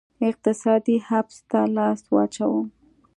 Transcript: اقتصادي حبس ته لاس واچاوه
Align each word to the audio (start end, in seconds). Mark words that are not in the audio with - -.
اقتصادي 0.29 0.95
حبس 1.07 1.37
ته 1.49 1.59
لاس 1.75 1.99
واچاوه 2.13 2.61